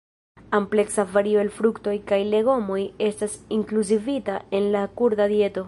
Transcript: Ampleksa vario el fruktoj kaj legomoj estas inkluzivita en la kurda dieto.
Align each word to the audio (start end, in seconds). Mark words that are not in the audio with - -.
Ampleksa 0.59 1.03
vario 1.17 1.41
el 1.43 1.51
fruktoj 1.57 1.93
kaj 2.13 2.19
legomoj 2.31 2.79
estas 3.11 3.37
inkluzivita 3.59 4.43
en 4.61 4.71
la 4.77 4.83
kurda 5.03 5.29
dieto. 5.35 5.59